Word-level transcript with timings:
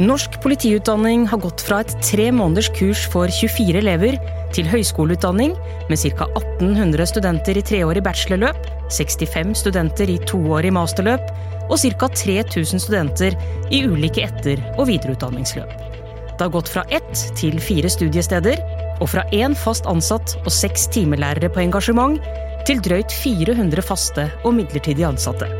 Norsk 0.00 0.38
politiutdanning 0.40 1.26
har 1.28 1.42
gått 1.42 1.60
fra 1.60 1.82
et 1.84 1.90
tre 2.00 2.30
måneders 2.32 2.70
kurs 2.72 3.02
for 3.12 3.28
24 3.28 3.82
elever 3.82 4.14
til 4.56 4.64
høyskoleutdanning 4.64 5.52
med 5.90 6.00
ca. 6.00 6.24
1800 6.40 7.04
studenter 7.10 7.58
i 7.60 7.64
treårig 7.68 8.00
bachelorløp, 8.06 8.56
65 8.96 9.52
studenter 9.60 10.08
i 10.08 10.16
toårig 10.24 10.72
masterløp 10.72 11.26
og 11.66 11.76
ca. 11.82 12.08
3000 12.16 12.80
studenter 12.80 13.36
i 13.68 13.82
ulike 13.84 14.24
etter- 14.24 14.62
og 14.78 14.88
videreutdanningsløp. 14.88 15.68
Det 15.68 16.46
har 16.46 16.54
gått 16.54 16.72
fra 16.72 16.86
ett 16.88 17.26
til 17.36 17.60
fire 17.60 17.92
studiesteder, 17.92 18.56
og 19.04 19.10
fra 19.12 19.26
én 19.36 19.52
fast 19.52 19.84
ansatt 19.84 20.38
og 20.40 20.54
seks 20.54 20.88
timelærere 20.96 21.52
på 21.52 21.60
engasjement 21.60 22.16
til 22.64 22.80
drøyt 22.80 23.12
400 23.20 23.84
faste 23.84 24.30
og 24.46 24.56
midlertidig 24.62 25.04
ansatte. 25.12 25.50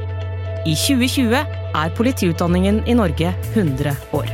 I 0.68 0.74
2020 0.76 1.32
er 1.72 1.92
politiutdanningen 1.96 2.82
i 2.84 2.92
Norge 2.92 3.30
100 3.54 3.94
år. 4.12 4.26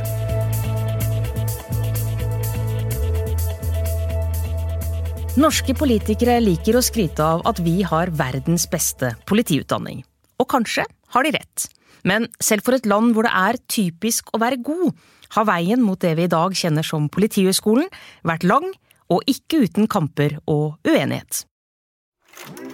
Norske 5.39 5.71
politikere 5.77 6.35
liker 6.43 6.75
å 6.75 6.83
skryte 6.83 7.23
av 7.23 7.45
at 7.47 7.63
vi 7.63 7.77
har 7.87 8.11
verdens 8.11 8.67
beste 8.67 9.13
politiutdanning. 9.29 10.03
Og 10.43 10.49
kanskje 10.51 10.83
har 11.15 11.23
de 11.23 11.31
rett. 11.37 11.69
Men 12.03 12.27
selv 12.43 12.67
for 12.67 12.75
et 12.75 12.89
land 12.91 13.15
hvor 13.15 13.23
det 13.23 13.31
er 13.31 13.63
typisk 13.71 14.35
å 14.35 14.43
være 14.43 14.59
god, 14.59 14.91
har 15.31 15.47
veien 15.47 15.79
mot 15.79 16.01
det 16.03 16.17
vi 16.19 16.27
i 16.27 16.33
dag 16.35 16.51
kjenner 16.51 16.83
som 16.83 17.07
Politihøgskolen, 17.07 17.87
vært 18.27 18.43
lang 18.43 18.67
og 19.07 19.23
ikke 19.31 19.63
uten 19.63 19.87
kamper 19.87 20.41
og 20.43 20.75
uenighet. 20.83 21.45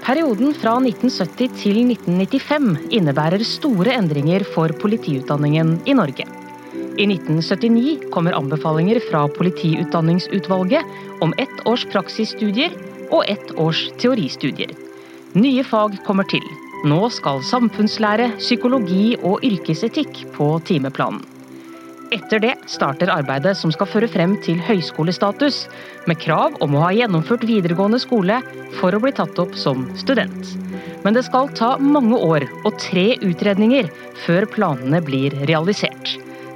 Perioden 0.04 0.52
fra 0.60 0.74
1970 0.84 1.54
til 1.62 1.78
1995 1.88 2.90
innebærer 2.98 3.44
store 3.48 3.94
endringer 3.96 4.44
for 4.56 4.74
politiutdanningen 4.82 5.78
i 5.88 5.96
Norge. 5.96 6.26
I 7.00 7.06
1979 7.08 8.10
kommer 8.14 8.36
anbefalinger 8.38 9.00
fra 9.08 9.24
Politiutdanningsutvalget 9.38 11.22
om 11.24 11.34
ett 11.42 11.64
års 11.66 11.88
praksisstudier 11.96 12.76
og 13.10 13.24
ett 13.32 13.56
års 13.56 13.88
teoristudier. 14.04 14.76
Nye 15.34 15.64
fag 15.64 15.96
kommer 16.06 16.28
til. 16.30 16.44
Nå 16.86 17.08
skal 17.16 17.40
samfunnslære, 17.48 18.34
psykologi 18.44 19.16
og 19.24 19.40
yrkesetikk 19.48 20.26
på 20.36 20.58
timeplanen. 20.68 21.24
Etter 22.14 22.42
det 22.44 22.52
starter 22.70 23.10
arbeidet 23.10 23.56
som 23.58 23.72
skal 23.74 23.90
føre 23.90 24.08
frem 24.12 24.36
til 24.46 24.60
høyskolestatus, 24.62 25.64
med 26.06 26.20
krav 26.22 26.60
om 26.62 26.76
å 26.78 26.84
ha 26.86 26.92
gjennomført 26.94 27.46
videregående 27.50 27.98
skole 28.04 28.38
for 28.78 28.94
å 28.94 29.00
bli 29.02 29.14
tatt 29.18 29.40
opp 29.42 29.56
som 29.58 29.88
student. 29.98 30.52
Men 31.02 31.18
det 31.18 31.26
skal 31.26 31.50
ta 31.58 31.72
mange 31.82 32.20
år 32.22 32.46
og 32.68 32.78
tre 32.78 33.16
utredninger 33.18 33.90
før 34.28 34.46
planene 34.54 35.02
blir 35.02 35.34
realisert. 35.50 36.14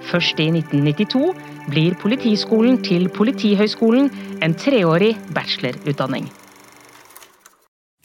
Først 0.08 0.38
i 0.40 0.52
1992 0.54 1.34
blir 1.72 1.98
Politiskolen 2.00 2.78
til 2.86 3.10
Politihøgskolen 3.18 4.12
en 4.46 4.56
treårig 4.62 5.16
bachelorutdanning. 5.34 6.30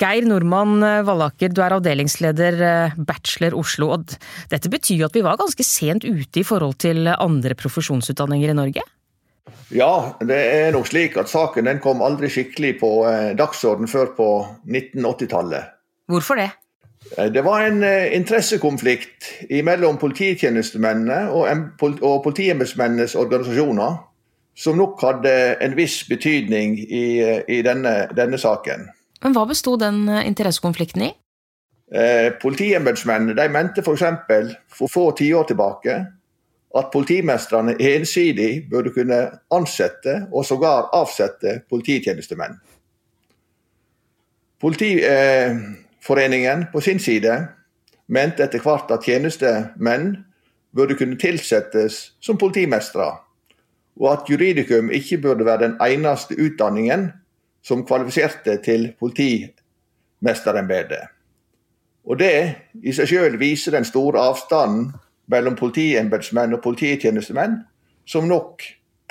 Geir 0.02 0.24
Nordmann 0.26 0.82
Vallaker, 1.06 1.52
du 1.54 1.60
er 1.62 1.76
avdelingsleder 1.76 2.56
eh, 2.66 2.94
Bachelor 2.98 3.54
Oslo. 3.54 3.92
og 3.94 4.16
Dette 4.50 4.70
betyr 4.72 5.04
jo 5.04 5.06
at 5.06 5.14
vi 5.14 5.22
var 5.22 5.38
ganske 5.38 5.62
sent 5.62 6.02
ute 6.02 6.40
i 6.40 6.46
forhold 6.46 6.80
til 6.82 7.06
andre 7.12 7.54
profesjonsutdanninger 7.54 8.50
i 8.50 8.56
Norge? 8.58 8.82
Ja, 9.70 10.16
det 10.18 10.38
er 10.38 10.72
nok 10.74 10.88
slik 10.90 11.14
at 11.20 11.30
saken 11.30 11.70
den 11.70 11.78
kom 11.84 12.02
aldri 12.02 12.30
skikkelig 12.32 12.80
på 12.80 12.90
eh, 13.06 13.30
dagsorden 13.38 13.86
før 13.90 14.10
på 14.16 14.26
1980-tallet. 14.66 15.70
Hvorfor 16.10 16.40
det? 16.40 16.48
Eh, 17.14 17.28
det 17.30 17.44
var 17.46 17.62
en 17.62 17.84
interessekonflikt 17.86 19.28
mellom 19.62 20.00
polititjenestemennene 20.02 21.28
og 21.30 22.16
politiembetsmennenes 22.26 23.14
organisasjoner 23.14 24.00
som 24.58 24.82
nok 24.82 24.98
hadde 25.06 25.36
en 25.62 25.78
viss 25.78 26.02
betydning 26.10 26.74
i, 26.82 27.06
i 27.46 27.62
denne, 27.62 27.94
denne 28.18 28.40
saken. 28.40 28.90
Men 29.22 29.34
hva 29.36 29.44
besto 29.48 29.76
den 29.80 30.08
eh, 30.08 30.26
interessekonflikten 30.26 31.02
i? 31.06 31.10
Eh, 31.92 32.32
Politiembetsmennene 32.42 33.48
mente 33.52 33.80
f.eks. 33.84 34.02
For, 34.26 34.50
for 34.68 34.88
få 34.90 35.12
tiår 35.18 35.44
tilbake 35.50 35.94
at 36.72 36.92
politimestrene 36.92 37.74
ensidig 37.78 38.68
burde 38.70 38.90
kunne 38.94 39.30
ansette 39.52 40.26
og 40.32 40.46
sågar 40.48 40.88
avsette 40.96 41.60
polititjenestemenn. 41.68 42.54
Politiforeningen 44.62 46.62
eh, 46.62 46.68
på 46.72 46.80
sin 46.80 47.00
side 47.02 47.46
mente 48.06 48.42
etter 48.44 48.60
hvert 48.62 48.90
at 48.94 49.04
tjenestemenn 49.04 50.16
burde 50.72 50.94
kunne 50.96 51.18
tilsettes 51.20 52.12
som 52.20 52.38
politimestre, 52.40 53.10
og 54.00 54.12
at 54.12 54.30
juridikum 54.30 54.90
ikke 54.90 55.18
burde 55.20 55.44
være 55.44 55.62
den 55.66 55.76
eneste 55.84 56.34
utdanningen 56.40 57.10
som 57.62 57.86
kvalifiserte 57.86 58.56
til 58.64 58.92
politimesterembetet. 59.00 61.02
Og 62.02 62.18
Det 62.18 62.54
i 62.82 62.92
seg 62.92 63.08
selv 63.08 63.40
viser 63.40 63.72
den 63.76 63.84
store 63.86 64.18
avstanden 64.18 64.92
mellom 65.30 65.54
politiembetsmenn 65.56 66.54
og 66.56 66.62
polititjenestemenn, 66.64 67.60
som 68.04 68.28
nok 68.28 68.62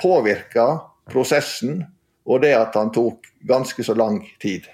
påvirka 0.02 0.78
prosessen, 1.10 1.84
og 2.28 2.42
det 2.44 2.52
at 2.54 2.76
han 2.76 2.92
tok 2.94 3.26
ganske 3.48 3.82
så 3.82 3.94
lang 3.96 4.20
tid. 4.42 4.68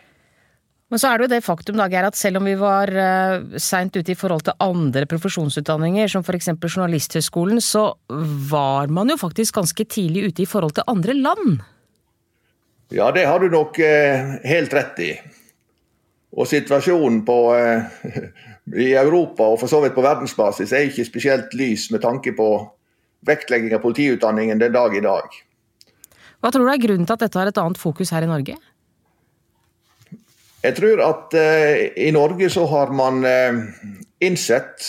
Men 0.89 1.01
så 1.01 1.11
er 1.11 1.19
det 1.19 1.27
jo 1.27 1.33
det 1.35 1.45
faktum 1.45 1.77
da, 1.77 1.87
Geir, 1.93 2.07
at 2.09 2.17
selv 2.17 2.41
om 2.41 2.47
vi 2.49 2.55
var 2.57 2.89
uh, 2.89 3.57
seint 3.61 3.97
ute 3.97 4.13
i 4.13 4.17
forhold 4.17 4.47
til 4.47 4.57
andre 4.65 5.05
profesjonsutdanninger, 5.09 6.09
som 6.09 6.25
f.eks. 6.25 6.49
Journalisthøgskolen, 6.65 7.61
så 7.61 7.91
var 8.09 8.89
man 8.89 9.13
jo 9.13 9.19
faktisk 9.21 9.61
ganske 9.61 9.85
tidlig 9.85 10.31
ute 10.31 10.45
i 10.45 10.49
forhold 10.49 10.79
til 10.79 10.89
andre 10.89 11.17
land? 11.17 11.61
Ja, 12.89 13.11
det 13.13 13.27
har 13.29 13.41
du 13.41 13.51
nok 13.53 13.79
eh, 13.85 14.39
helt 14.49 14.73
rett 14.73 15.01
i. 15.05 15.11
Og 16.33 16.49
situasjonen 16.49 17.21
på, 17.29 17.37
eh, 17.57 18.01
i 18.89 18.93
Europa 18.97 19.49
og 19.49 19.61
for 19.61 19.71
så 19.71 19.83
vidt 19.85 19.97
på 19.97 20.05
verdensbasis 20.05 20.73
er 20.73 20.89
ikke 20.89 21.07
spesielt 21.09 21.55
lys 21.57 21.91
med 21.93 22.05
tanke 22.05 22.33
på 22.37 22.49
vektlegging 23.29 23.75
av 23.77 23.83
politiutdanningen 23.85 24.61
den 24.61 24.73
dag 24.73 24.97
i 24.97 25.05
dag. 25.05 25.39
Hva 26.39 26.53
tror 26.55 26.69
du 26.69 26.73
er 26.73 26.81
grunnen 26.81 27.07
til 27.07 27.17
at 27.17 27.25
dette 27.25 27.41
har 27.41 27.51
et 27.51 27.61
annet 27.61 27.81
fokus 27.81 28.13
her 28.15 28.25
i 28.25 28.31
Norge? 28.31 28.57
Jeg 30.63 30.75
tror 30.75 31.03
at 31.07 31.35
eh, 31.39 31.89
i 32.09 32.11
Norge 32.15 32.49
så 32.51 32.65
har 32.71 32.91
man 32.95 33.21
eh, 33.27 33.61
innsett 34.25 34.89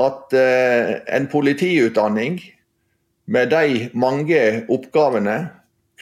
at 0.00 0.32
eh, 0.36 0.96
en 1.16 1.28
politiutdanning 1.32 2.38
med 3.26 3.50
de 3.52 3.88
mange 3.96 4.40
oppgavene 4.72 5.36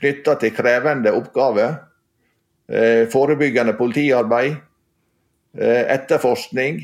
knytta 0.00 0.37
til 0.41 0.55
krevende 0.55 1.12
oppgaver. 1.15 1.77
Eh, 2.69 3.05
forebyggende 3.12 3.75
politiarbeid, 3.77 4.56
eh, 5.59 5.84
etterforskning, 5.94 6.81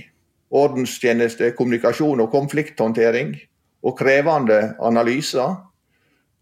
ordenstjeneste, 0.51 1.53
kommunikasjon 1.57 2.21
og 2.21 2.31
konflikthåndtering 2.31 3.35
og 3.83 3.97
krevende 3.99 4.75
analyser, 4.83 5.57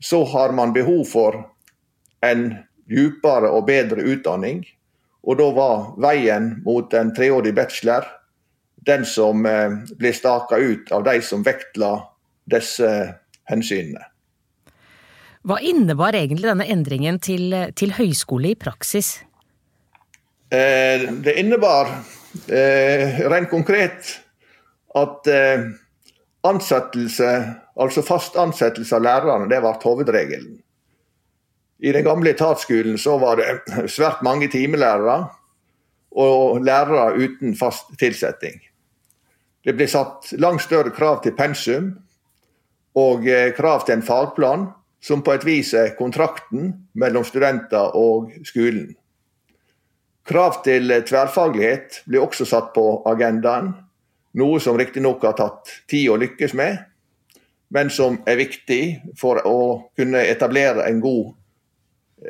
så 0.01 0.25
har 0.25 0.53
man 0.53 0.73
behov 0.73 1.05
for 1.07 1.45
en 2.23 2.59
dypere 2.91 3.51
og 3.51 3.67
bedre 3.67 4.03
utdanning. 4.03 4.65
Og 5.23 5.39
da 5.39 5.51
var 5.53 5.95
veien 6.01 6.63
mot 6.65 6.95
en 6.95 7.15
treårig 7.15 7.55
bachelor 7.55 8.07
den 8.89 9.05
som 9.05 9.47
eh, 9.47 9.75
ble 9.99 10.13
staka 10.17 10.57
ut 10.57 10.93
av 10.93 11.05
de 11.05 11.19
som 11.23 11.43
vektla 11.45 11.93
disse 12.49 12.91
hensynene. 13.49 14.07
Hva 15.47 15.59
innebar 15.63 16.17
egentlig 16.19 16.49
denne 16.51 16.67
endringen 16.67 17.21
til, 17.23 17.55
til 17.79 17.95
høyskole 17.95 18.53
i 18.53 18.59
praksis? 18.59 19.19
Eh, 20.51 21.05
det 21.23 21.37
innebar 21.39 21.91
eh, 22.49 23.21
rent 23.29 23.51
konkret 23.51 24.15
at 24.97 25.29
eh, 25.31 25.69
ansettelse, 26.49 27.33
altså 27.79 28.03
fast 28.07 28.39
ansettelse 28.41 28.97
av 28.97 29.05
lærerne, 29.05 29.51
det 29.51 29.61
ble 29.63 29.75
hovedregelen. 29.83 30.57
I 31.79 31.93
den 31.95 32.07
gamle 32.07 32.33
etatsskolen 32.35 32.99
så 32.99 33.19
var 33.23 33.39
det 33.39 33.61
svært 33.97 34.25
mange 34.27 34.49
timelærere 34.51 35.21
og 36.19 36.65
lærere 36.65 37.13
uten 37.21 37.55
fast 37.57 37.93
tilsetting. 38.01 38.59
Det 39.65 39.75
ble 39.77 39.87
satt 39.91 40.33
langt 40.41 40.65
større 40.65 40.91
krav 40.95 41.21
til 41.23 41.37
pensum 41.37 41.93
og 42.99 43.27
eh, 43.29 43.53
krav 43.55 43.85
til 43.85 43.99
en 43.99 44.07
fagplan 44.07 44.69
som 45.01 45.23
på 45.23 45.35
et 45.35 45.45
vis 45.47 45.73
er 45.79 45.95
kontrakten 45.99 46.73
mellom 46.99 47.25
studenter 47.27 47.95
og 47.97 48.33
skolen. 48.47 48.95
Krav 50.29 50.61
til 50.65 50.93
tverrfaglighet 51.09 52.03
blir 52.09 52.25
også 52.27 52.45
satt 52.49 52.75
på 52.75 52.85
agendaen, 53.09 53.73
noe 54.37 54.61
som 54.61 54.77
riktignok 54.77 55.25
har 55.25 55.39
tatt 55.39 55.71
tid 55.89 56.11
å 56.13 56.19
lykkes 56.21 56.53
med, 56.59 56.83
men 57.73 57.91
som 57.93 58.19
er 58.29 58.41
viktig 58.41 58.83
for 59.19 59.41
å 59.49 59.61
kunne 59.97 60.21
etablere 60.29 60.85
en 60.89 61.01
god 61.01 61.31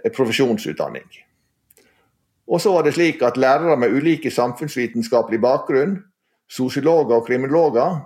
eh, 0.04 0.12
profesjonsutdanning. 0.14 1.06
Og 2.48 2.62
så 2.62 2.72
var 2.72 2.86
det 2.86 2.94
slik 2.96 3.22
at 3.26 3.36
Lærere 3.36 3.76
med 3.76 3.92
ulike 3.92 4.30
samfunnsvitenskapelig 4.32 5.40
bakgrunn, 5.42 5.98
sosiologer 6.48 7.18
og 7.18 7.26
kriminologer, 7.26 7.98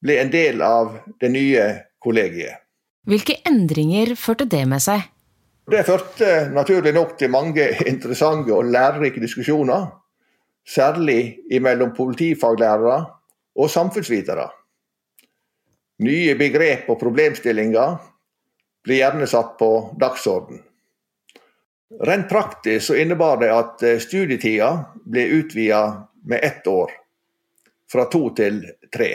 ble 0.00 0.16
en 0.22 0.32
del 0.32 0.62
av 0.64 0.94
det 1.20 1.28
nye 1.34 1.66
kollegiet. 2.00 2.62
Hvilke 3.08 3.38
endringer 3.48 4.12
førte 4.18 4.44
det 4.50 4.66
med 4.68 4.82
seg? 4.84 5.06
Det 5.70 5.84
førte 5.86 6.50
naturlig 6.52 6.92
nok 6.96 7.16
til 7.18 7.32
mange 7.32 7.66
interessante 7.92 8.52
og 8.52 8.68
lærerike 8.68 9.22
diskusjoner. 9.22 9.88
Særlig 10.66 11.40
mellom 11.62 11.94
politifaglærere 11.96 12.98
og 13.56 13.70
samfunnsvitere. 13.70 14.48
Nye 16.04 16.34
begrep 16.36 16.88
og 16.88 16.98
problemstillinger 17.00 17.96
blir 18.84 19.00
gjerne 19.02 19.28
satt 19.28 19.56
på 19.60 19.70
dagsorden. 20.00 20.60
Rent 22.00 22.28
praktisk 22.30 22.86
så 22.86 22.96
innebar 23.02 23.40
det 23.40 23.50
at 23.52 23.82
eh, 23.82 23.98
studietida 24.00 24.70
ble 24.94 25.26
utvida 25.40 25.82
med 26.30 26.44
ett 26.46 26.66
år, 26.70 26.92
fra 27.90 28.06
to 28.12 28.30
til 28.38 28.62
tre. 28.94 29.10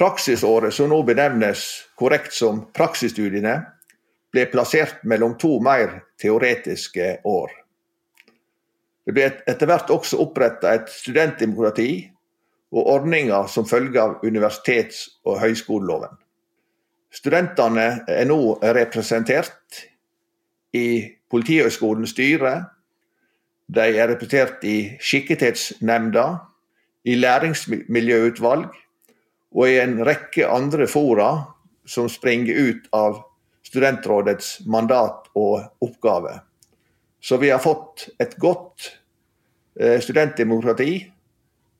Praksisåret, 0.00 0.72
som 0.72 0.88
nå 0.88 1.02
benevnes 1.04 1.66
korrekt 2.00 2.32
som 2.32 2.62
praksisstudiene, 2.72 3.58
ble 4.32 4.46
plassert 4.48 5.02
mellom 5.04 5.34
to 5.36 5.58
mer 5.60 5.98
teoretiske 6.20 7.18
år. 7.28 7.52
Det 9.04 9.12
ble 9.12 9.26
etter 9.50 9.68
hvert 9.68 9.92
også 9.92 10.22
oppretta 10.24 10.72
et 10.72 10.88
studentdemokrati 10.88 11.90
og 12.72 12.90
ordninger 12.94 13.52
som 13.52 13.68
følge 13.68 14.00
av 14.00 14.24
universitets- 14.24 15.18
og 15.26 15.40
høyskoleloven. 15.42 16.16
Studentene 17.12 17.86
er 18.08 18.28
nå 18.30 18.56
representert 18.62 19.82
i 20.72 21.10
Politihøgskolens 21.30 22.14
styre. 22.14 22.54
De 23.68 23.84
er 23.84 24.14
representert 24.14 24.64
i 24.64 24.94
Skikkethetsnemnda, 24.96 26.30
i 27.04 27.20
læringsmiljøutvalg 27.20 28.70
og 29.54 29.66
i 29.68 29.78
en 29.82 29.98
rekke 30.06 30.46
andre 30.48 30.86
fora 30.90 31.30
som 31.88 32.08
springer 32.10 32.54
ut 32.54 32.86
av 32.94 33.22
studentrådets 33.66 34.60
mandat 34.70 35.28
og 35.38 35.84
oppgave. 35.84 36.38
Så 37.20 37.36
vi 37.36 37.50
har 37.50 37.60
fått 37.62 38.08
et 38.18 38.36
godt 38.40 38.92
eh, 39.80 39.98
studentdemokrati 40.00 40.94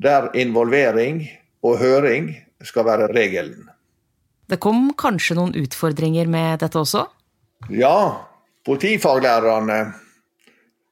der 0.00 0.30
involvering 0.36 1.24
og 1.64 1.78
høring 1.80 2.32
skal 2.64 2.86
være 2.88 3.10
regelen. 3.14 3.68
Det 4.50 4.58
kom 4.60 4.90
kanskje 4.98 5.36
noen 5.38 5.54
utfordringer 5.56 6.28
med 6.28 6.60
dette 6.64 6.80
også? 6.80 7.04
Ja, 7.70 8.26
politifaglærerne 8.66 9.80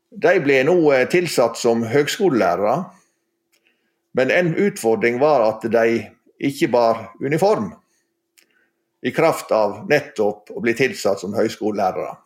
de 0.08 0.38
ble 0.40 0.62
nå 0.64 0.78
tilsatt 1.12 1.58
som 1.60 1.82
høgskolelærere. 1.84 2.76
Men 4.16 4.30
en 4.32 4.54
utfordring 4.56 5.18
var 5.20 5.44
at 5.44 5.66
de 5.68 6.06
ikke 6.38 6.70
bar 6.72 7.02
uniform, 7.20 7.72
i 9.02 9.12
kraft 9.14 9.52
av 9.54 9.84
nettopp 9.90 10.50
å 10.50 10.62
bli 10.62 10.74
tilsatt 10.74 11.22
som 11.22 11.34
høyskolelærere. 11.36 12.16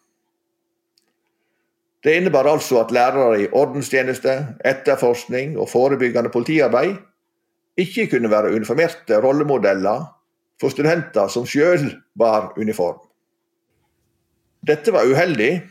Det 2.03 2.17
innebar 2.19 2.49
altså 2.50 2.81
at 2.81 2.91
lærere 2.91 3.44
i 3.44 3.50
ordenstjeneste, 3.53 4.32
etterforskning 4.67 5.55
og 5.61 5.70
forebyggende 5.70 6.32
politiarbeid 6.35 6.97
ikke 7.79 8.09
kunne 8.11 8.31
være 8.32 8.50
uniformerte 8.56 9.20
rollemodeller 9.23 10.09
for 10.61 10.75
studenter 10.75 11.31
som 11.31 11.47
sjøl 11.47 11.87
bar 12.19 12.53
uniform. 12.59 12.99
Dette 14.67 14.93
var 14.94 15.09
uheldig, 15.11 15.62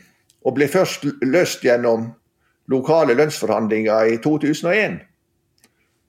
og 0.42 0.56
ble 0.56 0.66
først 0.68 1.04
løst 1.22 1.62
gjennom 1.64 2.08
lokale 2.72 3.14
lønnsforhandlinger 3.14 4.10
i 4.10 4.18
2001, 4.24 4.98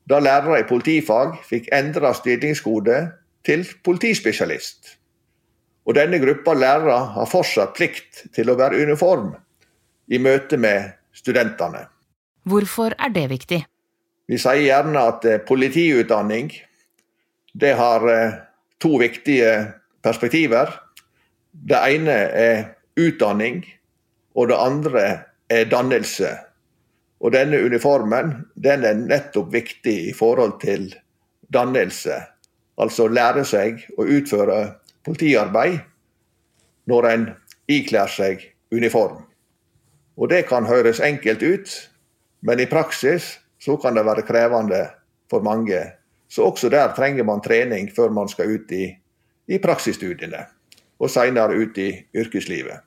da 0.10 0.20
lærere 0.20 0.60
i 0.62 0.68
politifag 0.68 1.38
fikk 1.48 1.70
endra 1.76 2.14
stillingskode 2.18 2.98
til 3.48 3.64
politispesialist. 3.84 4.98
Og 5.86 5.96
denne 5.96 6.20
gruppa 6.20 6.56
lærere 6.56 7.00
har 7.16 7.30
fortsatt 7.30 7.76
plikt 7.76 8.26
til 8.36 8.52
å 8.52 8.58
være 8.60 8.84
uniform 8.84 9.34
i 10.08 10.20
møte 10.20 10.58
med 10.60 10.94
studentene. 11.16 11.88
Hvorfor 12.48 12.96
er 13.00 13.12
det 13.16 13.30
viktig? 13.32 13.64
Vi 14.28 14.40
sier 14.40 14.64
gjerne 14.64 15.04
at 15.12 15.26
eh, 15.28 15.42
politiutdanning 15.44 16.52
det 17.60 17.74
har 17.80 18.08
eh, 18.10 18.40
to 18.80 18.98
viktige 19.00 19.52
perspektiver. 20.04 20.72
Det 21.52 21.80
ene 21.80 22.16
er 22.36 22.64
utdanning, 23.00 23.64
og 24.36 24.50
det 24.50 24.58
andre 24.58 25.04
er 25.50 25.70
dannelse. 25.70 26.32
Og 27.24 27.32
denne 27.32 27.62
uniformen 27.64 28.34
den 28.60 28.84
er 28.84 29.00
nettopp 29.00 29.54
viktig 29.54 29.96
i 30.10 30.14
forhold 30.16 30.58
til 30.62 30.90
dannelse. 31.54 32.20
Altså 32.78 33.08
lære 33.08 33.46
seg 33.48 33.86
å 33.98 34.04
utføre 34.04 34.60
politiarbeid 35.08 35.80
når 36.92 37.08
en 37.10 37.26
ikler 37.72 38.12
seg 38.12 38.44
uniform. 38.74 39.22
Og 40.20 40.30
det 40.30 40.44
kan 40.50 40.68
høres 40.68 41.00
enkelt 41.02 41.44
ut, 41.44 41.72
men 42.44 42.60
i 42.60 42.70
praksis 42.70 43.38
så 43.64 43.78
kan 43.80 43.96
det 43.96 44.06
være 44.06 44.26
krevende 44.28 44.84
for 45.32 45.46
mange. 45.46 45.80
Så 46.28 46.44
også 46.50 46.70
der 46.70 46.92
trenger 46.98 47.24
man 47.24 47.42
trening 47.46 47.88
før 47.96 48.12
man 48.12 48.28
skal 48.28 48.52
ut 48.58 48.72
i, 48.76 48.90
i 49.48 49.60
praksisstudiene, 49.64 50.44
og 51.00 51.10
seinere 51.10 51.56
ut 51.56 51.78
i 51.80 51.90
yrkeslivet. 52.16 52.84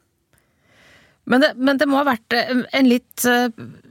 Men 1.26 1.42
det, 1.42 1.52
men 1.58 1.78
det, 1.78 1.88
må 1.90 1.98
ha 1.98 2.06
vært 2.06 2.34
eh, 2.38 2.52
en 2.78 2.86
litt 2.86 3.24
eh, 3.26 3.48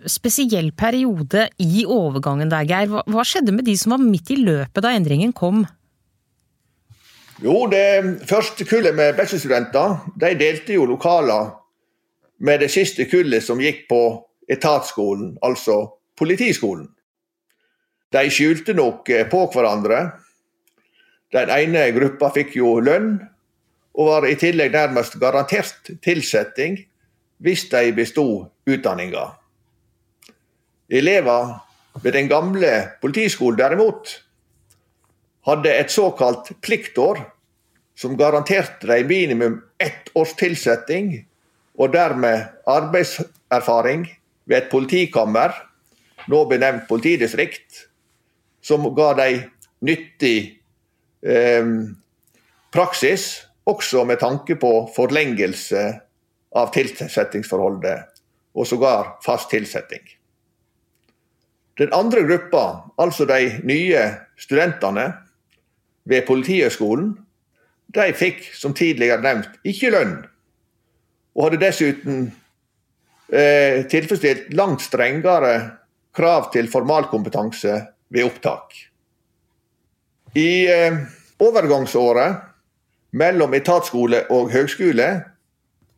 spesiell 0.07 0.69
periode 0.77 1.49
i 1.59 1.83
overgangen 1.83 2.51
der, 2.51 2.67
Geir. 2.67 2.87
Hva, 2.91 3.03
hva 3.11 3.25
skjedde 3.27 3.55
med 3.55 3.67
de 3.67 3.75
som 3.79 3.95
var 3.95 4.03
midt 4.03 4.31
i 4.31 4.39
løpet 4.39 4.85
da 4.85 4.93
endringen 4.95 5.35
kom? 5.35 5.65
Jo, 7.43 7.65
det 7.67 8.23
første 8.29 8.63
kullet 8.67 8.95
med 8.95 9.17
bachelorstudenter 9.17 9.97
de 10.21 10.31
delte 10.39 10.77
jo 10.77 10.87
lokaler 10.87 11.51
med 12.39 12.63
det 12.63 12.71
siste 12.71 13.03
kullet 13.11 13.43
som 13.43 13.59
gikk 13.59 13.83
på 13.91 14.01
etatsskolen, 14.51 15.35
altså 15.43 15.81
politiskolen. 16.15 16.87
De 18.15 18.23
skjulte 18.31 18.77
nok 18.79 19.11
eh, 19.11 19.27
på 19.27 19.43
hverandre. 19.51 20.05
Den 21.35 21.51
ene 21.51 21.89
gruppa 21.91 22.31
fikk 22.31 22.55
jo 22.61 22.77
lønn, 22.79 23.17
og 23.95 24.11
var 24.11 24.27
i 24.27 24.35
tillegg 24.39 24.71
nærmest 24.71 25.19
garantert 25.19 25.91
tilsetting 26.03 26.79
hvis 27.37 27.67
de 27.69 27.91
besto 27.95 28.25
utdanninga. 28.67 29.27
Elever 30.89 31.55
ved 32.03 32.13
den 32.13 32.29
gamle 32.29 32.71
politiskolen 33.01 33.59
derimot 33.59 34.11
hadde 35.45 35.71
et 35.73 35.91
såkalt 35.93 36.51
pliktår, 36.61 37.21
som 37.95 38.17
garanterte 38.17 38.87
dem 38.87 39.07
minimum 39.07 39.61
ett 39.79 40.09
års 40.15 40.33
tilsetting 40.35 41.13
og 41.79 41.93
dermed 41.93 42.43
arbeidserfaring 42.67 44.07
ved 44.45 44.57
et 44.57 44.71
politikammer, 44.71 45.53
nå 46.27 46.45
benevnt 46.49 46.87
politidistrikt, 46.89 47.85
som 48.61 48.87
ga 48.95 49.13
dem 49.19 49.45
nyttig 49.85 50.59
eh, 51.21 51.67
praksis, 52.73 53.45
også 53.65 54.03
med 54.05 54.19
tanke 54.21 54.57
på 54.61 54.71
forlengelse 54.95 55.85
av 56.55 56.71
tilsettingsforholdet, 56.75 58.21
og 58.55 58.67
sågar 58.67 59.17
fast 59.25 59.49
tilsetting. 59.51 60.03
Den 61.77 61.91
andre 61.93 62.23
gruppa, 62.23 62.91
altså 62.97 63.27
de 63.27 63.59
nye 63.67 64.05
studentene 64.39 65.09
ved 66.07 66.23
Politihøgskolen, 66.27 67.11
de 67.95 68.13
fikk, 68.15 68.47
som 68.55 68.73
tidligere 68.75 69.23
nevnt, 69.23 69.59
ikke 69.67 69.91
lønn 69.91 70.15
og 71.35 71.49
hadde 71.49 71.59
dessuten 71.59 72.19
eh, 73.27 73.83
tilfredsstilt 73.91 74.53
langt 74.55 74.85
strengere 74.85 75.53
krav 76.15 76.49
til 76.53 76.69
formalkompetanse 76.71 77.81
ved 78.15 78.23
opptak. 78.23 78.71
I 80.35 80.67
eh, 80.71 80.99
overgangsåret 81.43 82.39
mellom 83.15 83.53
etatsskole 83.55 84.23
og 84.31 84.51
høgskole 84.55 85.09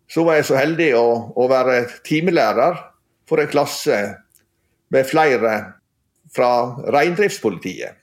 så 0.08 0.24
var 0.24 0.40
jeg 0.40 0.48
så 0.48 0.58
heldig 0.60 0.92
å, 0.96 1.08
å 1.36 1.48
være 1.52 1.82
timelærer 2.08 2.80
for 3.28 3.44
en 3.44 3.52
klasse 3.52 3.98
med 4.94 5.08
flere 5.08 5.54
fra 6.34 6.52
reindriftspolitiet. 6.96 7.98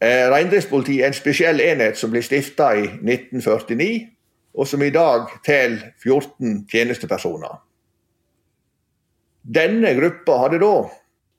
Eh, 0.00 0.26
reindriftspolitiet 0.32 1.04
er 1.04 1.10
en 1.10 1.18
spesiell 1.18 1.60
enhet 1.62 1.98
som 2.00 2.10
ble 2.12 2.22
stifta 2.24 2.72
i 2.78 2.86
1949 2.98 3.90
og 4.58 4.66
som 4.66 4.82
i 4.82 4.90
dag 4.90 5.28
teller 5.46 5.92
14 6.02 6.64
tjenestepersoner. 6.70 7.60
Denne 9.40 9.94
gruppa 9.96 10.40
hadde 10.42 10.60
da, 10.60 10.74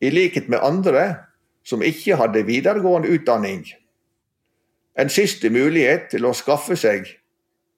i 0.01 0.09
likhet 0.09 0.47
med 0.49 0.63
andre 0.63 1.03
som 1.67 1.83
ikke 1.85 2.17
hadde 2.17 2.47
videregående 2.47 3.11
utdanning, 3.13 3.65
en 4.97 5.11
siste 5.11 5.51
mulighet 5.53 6.09
til 6.11 6.25
å 6.27 6.33
skaffe 6.35 6.75
seg 6.79 7.05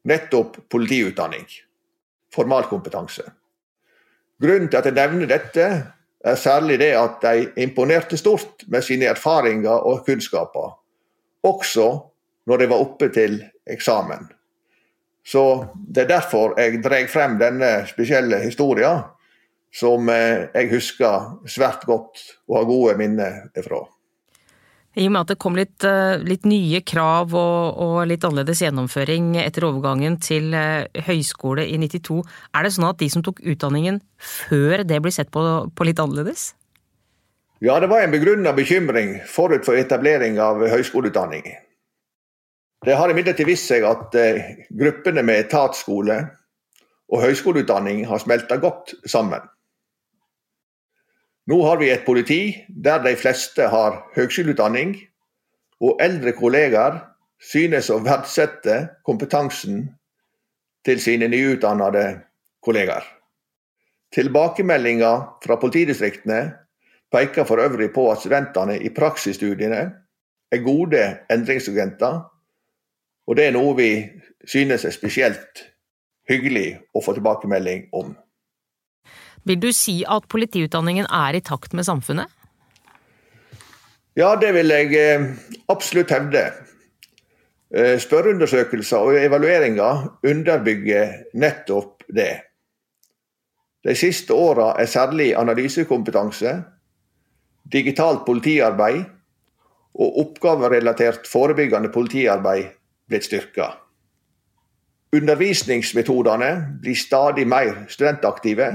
nettopp 0.09 0.57
politiutdanning, 0.69 1.45
formalkompetanse. 2.33 3.25
Grunnen 4.43 4.69
til 4.69 4.79
at 4.79 4.89
jeg 4.89 4.97
nevner 4.97 5.29
dette, 5.29 5.67
er 6.23 6.39
særlig 6.39 6.77
det 6.79 6.93
at 6.95 7.19
de 7.23 7.63
imponerte 7.63 8.17
stort 8.17 8.63
med 8.71 8.81
sine 8.81 9.09
erfaringer 9.11 9.83
og 9.83 10.05
kunnskaper, 10.05 10.71
også 11.43 11.87
når 12.47 12.57
de 12.57 12.69
var 12.71 12.83
oppe 12.83 13.09
til 13.11 13.41
eksamen. 13.67 14.29
Så 15.23 15.65
det 15.75 16.03
er 16.03 16.11
derfor 16.17 16.55
jeg 16.59 16.83
drar 16.83 17.07
frem 17.07 17.37
denne 17.39 17.85
spesielle 17.87 18.39
historien, 18.43 19.03
som 19.73 20.09
eh, 20.09 20.49
jeg 20.53 20.69
husker 20.71 21.29
svært 21.49 21.85
godt 21.87 22.19
og 22.47 22.57
har 22.57 22.67
gode 22.69 22.97
minner 22.99 23.39
fra. 23.63 23.85
I 24.93 25.07
og 25.07 25.13
med 25.13 25.23
at 25.23 25.31
det 25.31 25.39
kom 25.41 25.55
litt, 25.57 25.81
eh, 25.87 26.21
litt 26.21 26.43
nye 26.45 26.83
krav 26.85 27.31
og, 27.33 27.79
og, 27.81 27.95
litt 28.09 28.25
annerledes 28.27 28.61
gjennomføring 28.61 29.31
etter 29.41 29.65
overgangen 29.65 30.19
til 30.21 30.53
eh, 30.53 30.85
høyskole 31.07 31.65
i 31.65 31.79
92, 31.81 32.19
er 32.53 32.65
det 32.65 32.73
sånn 32.75 32.89
at 32.91 32.99
de 33.01 33.09
som 33.09 33.23
tok 33.25 33.41
utdanningen 33.41 33.97
før 34.21 34.85
det 34.85 35.01
blir 35.01 35.15
sett 35.15 35.33
på, 35.33 35.41
på 35.73 35.87
litt 35.89 36.01
annerledes? 36.03 36.51
Ja, 37.63 37.79
det 37.79 37.89
var 37.89 38.03
en 38.03 38.13
begrunna 38.13 38.53
bekymring 38.53 39.15
forut 39.25 39.65
for 39.65 39.79
etablering 39.79 40.37
av 40.43 40.61
høyskoleutdanning. 40.61 41.47
Det 42.83 42.97
har 42.99 43.09
imidlertid 43.09 43.47
vist 43.47 43.69
seg 43.71 43.85
at 43.87 44.13
eh, 44.19 44.57
gruppene 44.77 45.23
med 45.25 45.45
etatsskole 45.47 46.19
og 47.13 47.23
høyskoleutdanning 47.23 48.03
har 48.09 48.21
smelta 48.21 48.59
godt 48.61 48.93
sammen. 49.09 49.41
Nå 51.47 51.59
har 51.67 51.79
vi 51.81 51.89
et 51.91 52.05
politi 52.05 52.55
der 52.67 53.01
de 53.03 53.15
fleste 53.19 53.67
har 53.67 53.99
høgskoleutdanning, 54.15 54.95
og 55.83 55.99
eldre 56.01 56.31
kollegaer 56.37 57.01
synes 57.43 57.89
å 57.91 57.99
verdsette 58.03 58.77
kompetansen 59.03 59.89
til 60.87 61.01
sine 61.03 61.27
nyutdannede 61.27 62.05
kollegaer. 62.63 63.03
Tilbakemeldinger 64.15 65.25
fra 65.43 65.57
politidistriktene 65.59 66.39
peker 67.11 67.47
for 67.49 67.59
øvrig 67.59 67.89
på 67.95 68.07
at 68.11 68.23
studentene 68.23 68.77
i 68.79 68.93
praksisstudiene 68.95 69.81
er 70.53 70.63
gode 70.63 71.01
endringsagenter 71.33 72.21
og 73.27 73.37
det 73.39 73.47
er 73.47 73.55
noe 73.55 73.75
vi 73.77 73.89
synes 74.47 74.83
er 74.85 74.95
spesielt 74.95 75.63
hyggelig 76.29 76.67
å 76.95 77.01
få 77.03 77.15
tilbakemelding 77.15 77.87
om. 77.95 78.13
Vil 79.43 79.59
du 79.59 79.71
si 79.75 80.01
at 80.07 80.27
politiutdanningen 80.31 81.09
er 81.11 81.35
i 81.35 81.43
takt 81.43 81.73
med 81.73 81.87
samfunnet? 81.87 82.31
Ja, 84.15 84.35
det 84.39 84.53
vil 84.53 84.69
jeg 84.69 84.93
eh, 84.99 85.25
absolutt 85.73 86.13
hevde. 86.13 86.45
Eh, 87.73 87.97
spørreundersøkelser 87.99 88.97
og 89.01 89.17
evalueringer 89.17 90.05
underbygger 90.29 91.15
nettopp 91.33 92.05
det. 92.13 92.35
De 93.83 93.95
siste 93.97 94.33
åra 94.33 94.75
er 94.79 94.87
særlig 94.87 95.33
analysekompetanse, 95.35 96.53
digitalt 97.73 98.21
politiarbeid 98.25 99.01
og 99.93 100.19
oppgaverelatert 100.21 101.27
forebyggende 101.27 101.89
politiarbeid 101.91 102.69
blitt 103.09 103.25
styrka. 103.25 103.73
Undervisningsmetodene 105.13 106.79
blir 106.81 106.97
stadig 106.97 107.47
mer 107.49 107.83
studentaktive, 107.89 108.69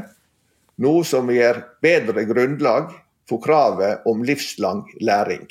noe 0.83 1.05
som 1.07 1.31
gir 1.33 1.61
bedre 1.83 2.25
grunnlag 2.29 2.93
for 3.29 3.43
kravet 3.45 4.07
om 4.09 4.23
livslang 4.25 4.85
læring. 5.05 5.47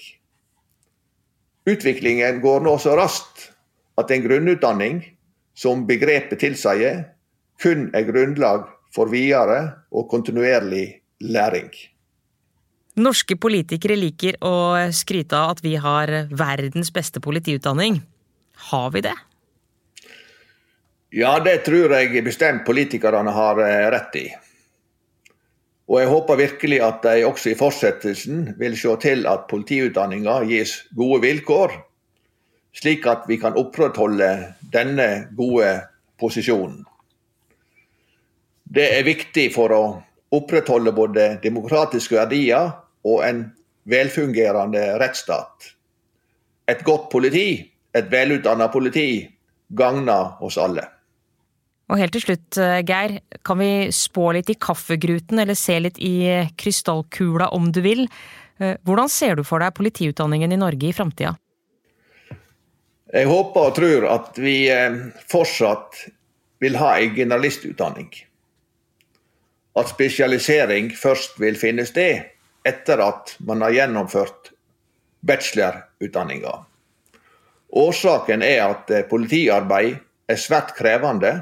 Utviklingen 1.68 2.40
går 2.42 2.64
nå 2.64 2.78
så 2.80 2.96
raskt 2.98 3.52
at 4.00 4.12
en 4.14 4.24
grunnutdanning, 4.24 5.02
som 5.58 5.88
begrepet 5.90 6.40
tilsier, 6.40 7.04
kun 7.62 7.90
er 7.98 8.06
grunnlag 8.08 8.68
for 8.94 9.10
videre 9.12 9.84
og 9.92 10.08
kontinuerlig 10.12 11.02
læring. 11.20 11.72
Norske 12.98 13.36
politikere 13.38 13.98
liker 13.98 14.40
å 14.46 14.90
skryte 14.96 15.38
av 15.38 15.58
at 15.58 15.64
vi 15.66 15.76
har 15.82 16.10
verdens 16.34 16.90
beste 16.94 17.22
politiutdanning. 17.22 18.00
Har 18.72 18.90
vi 18.94 19.04
det? 19.06 19.14
Ja, 21.14 21.38
det 21.44 21.62
tror 21.66 21.94
jeg 21.94 22.24
bestemt 22.26 22.66
politikerne 22.66 23.32
har 23.34 23.62
eh, 23.64 23.86
rett 23.94 24.18
i. 24.18 24.26
Og 25.88 26.02
jeg 26.02 26.10
håper 26.12 26.40
virkelig 26.42 26.80
at 26.84 27.04
de 27.06 27.26
også 27.26 27.54
i 27.54 27.60
fortsettelsen 27.60 28.50
vil 28.60 28.76
se 28.80 28.96
til 29.04 29.28
at 29.30 29.46
politiutdanninga 29.50 30.42
gis 30.50 30.82
gode 30.98 31.22
vilkår, 31.24 31.78
slik 32.76 33.08
at 33.08 33.24
vi 33.30 33.40
kan 33.40 33.56
opprettholde 33.58 34.32
denne 34.74 35.30
gode 35.38 35.72
posisjonen. 36.20 36.84
Det 38.68 38.90
er 38.98 39.08
viktig 39.08 39.48
for 39.56 39.72
å 39.72 39.84
opprettholde 40.36 40.92
både 40.92 41.30
demokratiske 41.44 42.18
verdier 42.18 42.74
og 43.08 43.24
en 43.24 43.46
velfungerende 43.88 44.84
rettsstat. 45.00 45.72
Et 46.68 46.84
godt 46.84 47.08
politi 47.14 47.48
et 47.98 48.12
velutdanna 48.12 48.68
politi 48.68 49.28
gagner 49.78 50.38
oss 50.44 50.58
alle. 50.62 50.84
Og 51.88 52.02
helt 52.02 52.12
til 52.12 52.26
slutt, 52.26 52.58
eh, 52.60 52.82
Geir, 52.84 53.20
kan 53.48 53.60
vi 53.62 53.88
spå 53.96 54.34
litt 54.36 54.50
i 54.52 54.60
kaffegruten, 54.60 55.40
eller 55.40 55.56
se 55.56 55.80
litt 55.80 55.98
i 56.04 56.46
krystallkula 56.60 57.50
om 57.56 57.72
du 57.72 57.82
vil? 57.82 58.08
Eh, 58.60 58.76
hvordan 58.84 59.10
ser 59.10 59.36
du 59.36 59.44
for 59.44 59.60
deg 59.60 59.76
politiutdanningen 59.78 60.52
i 60.52 60.60
Norge 60.60 60.90
i 60.90 60.96
framtida? 60.96 61.38
Jeg 63.14 63.28
håper 63.30 63.70
og 63.70 63.76
tror 63.78 64.08
at 64.12 64.38
vi 64.42 64.68
eh, 64.68 64.98
fortsatt 65.32 66.02
vil 66.60 66.76
ha 66.76 66.98
en 67.00 67.14
generalistutdanning. 67.16 68.10
At 69.78 69.94
spesialisering 69.94 70.90
først 70.98 71.38
vil 71.40 71.56
finne 71.56 71.86
sted 71.88 72.26
etter 72.68 73.00
at 73.00 73.36
man 73.46 73.62
har 73.64 73.76
gjennomført 73.76 74.52
bachelorutdanninga. 75.28 76.58
Årsaken 77.78 78.44
er 78.44 78.64
at 78.66 78.92
eh, 78.92 79.06
politiarbeid 79.08 80.02
er 80.28 80.42
svært 80.42 80.74
krevende, 80.76 81.38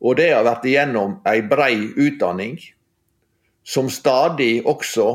og 0.00 0.16
det 0.16 0.30
har 0.32 0.46
vært 0.46 0.66
igjennom 0.68 1.18
ei 1.28 1.42
brei 1.44 1.74
utdanning 1.96 2.56
som 3.66 3.90
stadig 3.92 4.62
også 4.68 5.08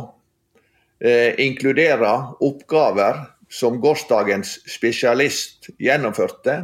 eh, 1.02 1.34
inkluderer 1.42 2.36
oppgaver 2.46 3.24
som 3.50 3.80
gårsdagens 3.82 4.60
spesialist 4.70 5.70
gjennomførte, 5.82 6.58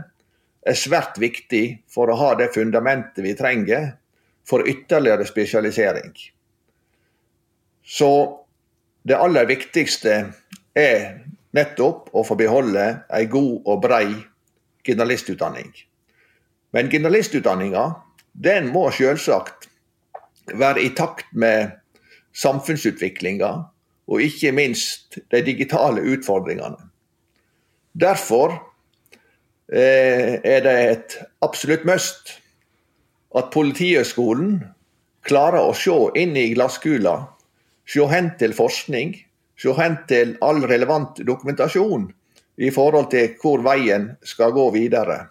er 0.61 0.77
svært 0.77 1.17
viktig 1.21 1.81
for 1.89 2.11
å 2.11 2.17
ha 2.19 2.33
det 2.37 2.51
fundamentet 2.53 3.23
vi 3.25 3.33
trenger 3.37 3.95
for 4.47 4.67
ytterligere 4.67 5.25
spesialisering. 5.25 6.13
Så 7.81 8.11
det 9.01 9.17
aller 9.17 9.47
viktigste 9.49 10.17
er 10.77 11.05
nettopp 11.57 12.11
å 12.13 12.23
få 12.25 12.37
beholde 12.37 12.85
ei 13.09 13.25
god 13.29 13.65
og 13.65 13.81
brei 13.83 14.05
generalistutdanning. 14.85 15.71
Men 16.71 16.89
generalistutdanninga 16.91 17.83
den 18.33 18.71
må 18.71 18.87
selvsagt 18.95 19.69
være 20.57 20.81
i 20.83 20.89
takt 20.95 21.29
med 21.33 21.71
samfunnsutviklinga, 22.33 23.51
og 24.11 24.21
ikke 24.23 24.51
minst 24.55 25.19
de 25.31 25.41
digitale 25.45 26.03
utfordringene. 26.13 26.79
Derfor 27.93 28.53
eh, 29.71 30.39
er 30.43 30.63
det 30.63 30.77
et 30.91 31.17
absolutt 31.43 31.85
must 31.87 32.37
at 33.35 33.51
Politihøgskolen 33.53 34.61
klarer 35.27 35.63
å 35.63 35.75
se 35.77 35.95
inn 36.19 36.35
i 36.39 36.51
glasskula, 36.55 37.15
se 37.87 38.07
hen 38.11 38.31
til 38.39 38.55
forskning, 38.55 39.13
se 39.59 39.75
hen 39.77 39.99
til 40.09 40.35
all 40.43 40.63
relevant 40.67 41.21
dokumentasjon 41.27 42.09
i 42.61 42.71
forhold 42.73 43.11
til 43.11 43.35
hvor 43.41 43.63
veien 43.65 44.11
skal 44.23 44.55
gå 44.55 44.69
videre. 44.75 45.25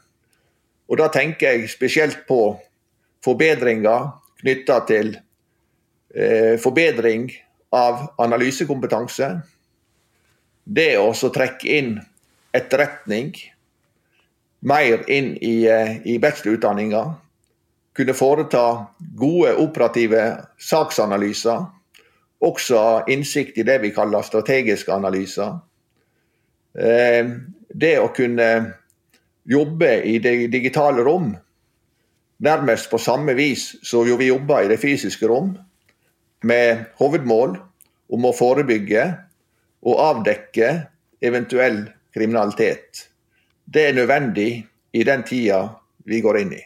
Og 0.90 0.98
Da 0.98 1.08
tenker 1.08 1.54
jeg 1.54 1.70
spesielt 1.70 2.26
på 2.26 2.58
forbedringer 3.24 4.10
knytta 4.40 4.80
til 4.88 5.14
eh, 6.14 6.56
forbedring 6.60 7.28
av 7.76 8.08
analysekompetanse. 8.18 9.30
Det 10.64 10.92
å 10.98 11.12
trekke 11.12 11.78
inn 11.78 11.96
etterretning 12.56 13.34
mer 14.60 15.04
inn 15.10 15.36
i, 15.36 15.66
eh, 15.66 16.06
i 16.06 16.18
bachelorutdanninga. 16.18 17.04
Kunne 17.96 18.14
foreta 18.14 18.86
gode 19.16 19.54
operative 19.56 20.46
saksanalyser 20.58 21.66
også 22.40 23.04
innsikt 23.08 23.58
i 23.58 23.64
det 23.68 23.80
vi 23.82 23.92
kaller 23.92 24.24
strategiske 24.24 24.92
analyser. 24.92 25.58
Eh, 26.78 27.26
det 27.74 27.98
å 28.00 28.12
kunne 28.14 28.74
jobbe 29.44 29.90
i 30.06 30.18
det 30.18 30.50
digitale 30.52 31.04
rom 31.04 31.32
nærmest 32.40 32.90
på 32.90 32.98
samme 32.98 33.34
vis 33.38 33.74
som 33.86 34.06
vi 34.06 34.30
jobber 34.30 34.64
i 34.64 34.70
det 34.72 34.80
fysiske 34.82 35.28
rom, 35.28 35.54
med 36.42 36.86
hovedmål 37.00 37.58
om 38.10 38.26
å 38.26 38.32
forebygge 38.34 39.04
og 39.86 40.00
avdekke 40.00 40.70
eventuell 41.20 41.84
kriminalitet. 42.14 43.06
Det 43.64 43.90
er 43.90 43.96
nødvendig 43.96 44.50
i 44.96 45.04
den 45.06 45.22
tida 45.28 45.62
vi 46.08 46.20
går 46.24 46.40
inn 46.40 46.54
i. 46.56 46.62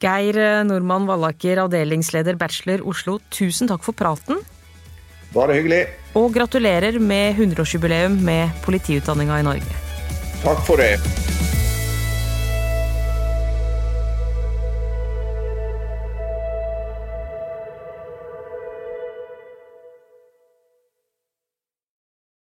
Geir 0.00 0.38
Normann 0.68 1.08
Vallaker, 1.08 1.62
avdelingsleder 1.64 2.36
Bachelor 2.38 2.84
Oslo, 2.86 3.18
tusen 3.32 3.68
takk 3.70 3.84
for 3.84 3.96
praten. 3.96 4.42
Bare 5.34 5.56
hyggelig. 5.56 5.86
Og 6.16 6.30
gratulerer 6.36 7.00
med 7.02 7.36
100-årsjubileum 7.36 8.20
med 8.24 8.52
politiutdanninga 8.64 9.40
i 9.40 9.46
Norge. 9.48 9.80
Takk 10.44 10.62
for 10.68 10.80
det. 10.80 10.94